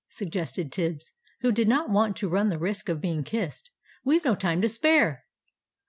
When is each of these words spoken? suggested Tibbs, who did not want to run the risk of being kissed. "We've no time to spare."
suggested 0.09 0.71
Tibbs, 0.71 1.13
who 1.41 1.51
did 1.51 1.67
not 1.67 1.91
want 1.91 2.17
to 2.17 2.27
run 2.27 2.49
the 2.49 2.57
risk 2.57 2.89
of 2.89 2.99
being 2.99 3.23
kissed. 3.23 3.69
"We've 4.03 4.25
no 4.25 4.33
time 4.33 4.59
to 4.63 4.67
spare." 4.67 5.25